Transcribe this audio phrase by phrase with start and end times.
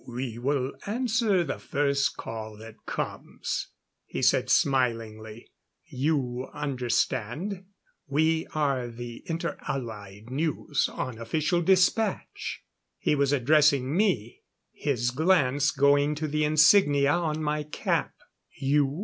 [0.07, 3.67] "We will answer the first call that comes,"
[4.07, 5.51] he said smilingly.
[5.85, 7.65] "You understand?
[8.07, 12.63] We are the Inter Allied News on Official Dispatch."
[12.97, 14.39] He was addressing me,
[14.73, 18.15] his glance going to the insignia on my cap.